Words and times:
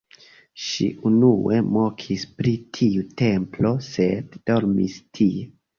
Ŝi 0.67 0.87
unue 1.09 1.59
mokis 1.77 2.25
pri 2.41 2.57
tiu 2.79 3.07
templo, 3.23 3.77
sed 3.93 4.43
dormis 4.51 5.03
tie. 5.19 5.51